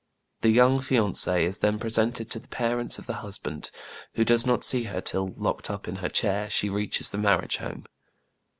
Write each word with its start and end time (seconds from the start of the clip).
The 0.41 0.49
young 0.49 0.79
fiancée 0.79 1.43
is 1.43 1.59
then 1.59 1.77
presented 1.77 2.31
to 2.31 2.39
the 2.39 2.47
parents 2.47 2.97
of 2.97 3.05
the 3.05 3.13
husband, 3.21 3.69
who 4.15 4.25
does 4.25 4.47
not 4.47 4.63
see 4.63 4.85
her 4.85 4.99
till, 4.99 5.35
locked 5.37 5.69
up 5.69 5.87
in 5.87 5.97
her 5.97 6.09
chair, 6.09 6.49
she 6.49 6.69
reaches 6.71 7.11
the 7.11 7.19
marriage 7.19 7.57
home. 7.57 7.85